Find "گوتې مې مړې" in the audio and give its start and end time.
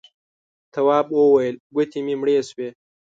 1.75-2.35